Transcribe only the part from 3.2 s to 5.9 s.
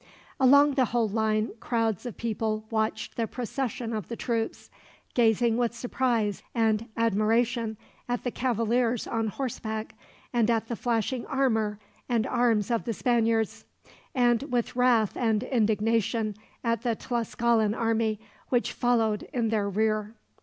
procession of the troops; gazing with